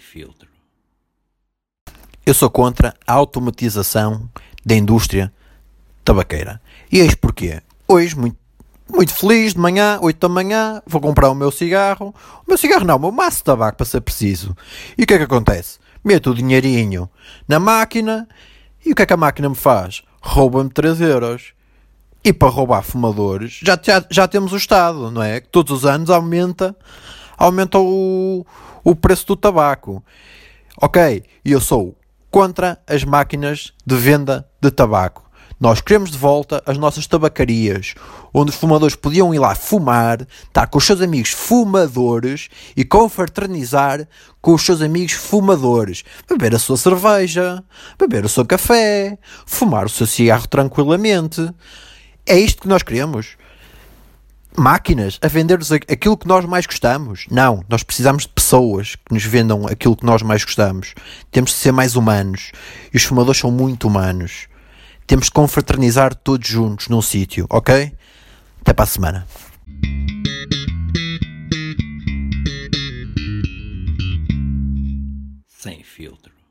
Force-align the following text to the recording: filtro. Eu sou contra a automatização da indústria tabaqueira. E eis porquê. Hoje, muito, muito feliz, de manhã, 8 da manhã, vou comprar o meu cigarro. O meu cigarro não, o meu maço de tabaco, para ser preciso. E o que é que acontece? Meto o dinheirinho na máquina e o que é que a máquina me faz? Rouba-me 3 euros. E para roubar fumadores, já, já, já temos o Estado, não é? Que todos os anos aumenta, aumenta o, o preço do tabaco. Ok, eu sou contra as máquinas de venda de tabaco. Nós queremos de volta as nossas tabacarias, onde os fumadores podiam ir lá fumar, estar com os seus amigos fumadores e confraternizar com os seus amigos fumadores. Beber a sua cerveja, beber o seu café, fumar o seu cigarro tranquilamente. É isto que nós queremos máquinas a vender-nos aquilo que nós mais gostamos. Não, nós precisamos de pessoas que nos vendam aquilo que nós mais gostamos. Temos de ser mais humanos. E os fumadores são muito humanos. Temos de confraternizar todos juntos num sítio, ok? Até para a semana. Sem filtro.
filtro. 0.00 0.48
Eu 2.24 2.34
sou 2.34 2.50
contra 2.50 2.94
a 3.06 3.12
automatização 3.14 4.28
da 4.64 4.76
indústria 4.76 5.32
tabaqueira. 6.04 6.60
E 6.90 7.00
eis 7.00 7.14
porquê. 7.14 7.60
Hoje, 7.88 8.16
muito, 8.16 8.36
muito 8.88 9.12
feliz, 9.14 9.54
de 9.54 9.58
manhã, 9.58 9.98
8 10.00 10.18
da 10.18 10.28
manhã, 10.28 10.82
vou 10.86 11.00
comprar 11.00 11.30
o 11.30 11.34
meu 11.34 11.50
cigarro. 11.50 12.14
O 12.40 12.44
meu 12.48 12.56
cigarro 12.56 12.84
não, 12.84 12.96
o 12.96 13.00
meu 13.00 13.12
maço 13.12 13.38
de 13.38 13.44
tabaco, 13.44 13.76
para 13.76 13.86
ser 13.86 14.00
preciso. 14.00 14.56
E 14.96 15.02
o 15.02 15.06
que 15.06 15.14
é 15.14 15.18
que 15.18 15.24
acontece? 15.24 15.78
Meto 16.04 16.30
o 16.30 16.34
dinheirinho 16.34 17.08
na 17.46 17.58
máquina 17.58 18.28
e 18.84 18.92
o 18.92 18.94
que 18.94 19.02
é 19.02 19.06
que 19.06 19.12
a 19.12 19.16
máquina 19.16 19.48
me 19.48 19.54
faz? 19.54 20.02
Rouba-me 20.20 20.70
3 20.70 21.00
euros. 21.00 21.54
E 22.24 22.32
para 22.32 22.48
roubar 22.48 22.82
fumadores, 22.82 23.58
já, 23.64 23.76
já, 23.82 24.04
já 24.08 24.28
temos 24.28 24.52
o 24.52 24.56
Estado, 24.56 25.10
não 25.10 25.22
é? 25.22 25.40
Que 25.40 25.48
todos 25.48 25.78
os 25.78 25.84
anos 25.84 26.08
aumenta, 26.08 26.76
aumenta 27.36 27.78
o, 27.78 28.44
o 28.84 28.94
preço 28.94 29.26
do 29.26 29.36
tabaco. 29.36 30.02
Ok, 30.80 31.22
eu 31.44 31.60
sou 31.60 31.96
contra 32.30 32.80
as 32.86 33.04
máquinas 33.04 33.72
de 33.84 33.94
venda 33.94 34.48
de 34.60 34.70
tabaco. 34.70 35.22
Nós 35.62 35.80
queremos 35.80 36.10
de 36.10 36.18
volta 36.18 36.60
as 36.66 36.76
nossas 36.76 37.06
tabacarias, 37.06 37.94
onde 38.34 38.50
os 38.50 38.56
fumadores 38.56 38.96
podiam 38.96 39.32
ir 39.32 39.38
lá 39.38 39.54
fumar, 39.54 40.26
estar 40.42 40.66
com 40.66 40.78
os 40.78 40.84
seus 40.84 41.00
amigos 41.00 41.30
fumadores 41.30 42.48
e 42.76 42.84
confraternizar 42.84 44.08
com 44.40 44.54
os 44.54 44.62
seus 44.62 44.82
amigos 44.82 45.12
fumadores. 45.12 46.02
Beber 46.28 46.52
a 46.56 46.58
sua 46.58 46.76
cerveja, 46.76 47.62
beber 47.96 48.24
o 48.24 48.28
seu 48.28 48.44
café, 48.44 49.16
fumar 49.46 49.86
o 49.86 49.88
seu 49.88 50.04
cigarro 50.04 50.48
tranquilamente. 50.48 51.48
É 52.26 52.36
isto 52.36 52.62
que 52.62 52.68
nós 52.68 52.82
queremos 52.82 53.36
máquinas 54.56 55.18
a 55.22 55.28
vender-nos 55.28 55.72
aquilo 55.72 56.16
que 56.16 56.26
nós 56.26 56.44
mais 56.44 56.66
gostamos. 56.66 57.26
Não, 57.30 57.64
nós 57.68 57.82
precisamos 57.82 58.24
de 58.24 58.28
pessoas 58.28 58.96
que 58.96 59.12
nos 59.12 59.24
vendam 59.24 59.66
aquilo 59.66 59.96
que 59.96 60.04
nós 60.04 60.22
mais 60.22 60.44
gostamos. 60.44 60.94
Temos 61.30 61.50
de 61.50 61.56
ser 61.56 61.72
mais 61.72 61.96
humanos. 61.96 62.52
E 62.92 62.96
os 62.96 63.04
fumadores 63.04 63.40
são 63.40 63.50
muito 63.50 63.88
humanos. 63.88 64.48
Temos 65.06 65.26
de 65.26 65.32
confraternizar 65.32 66.14
todos 66.14 66.48
juntos 66.48 66.88
num 66.88 67.02
sítio, 67.02 67.46
ok? 67.50 67.92
Até 68.60 68.72
para 68.72 68.84
a 68.84 68.86
semana. 68.86 69.26
Sem 75.48 75.82
filtro. 75.82 76.41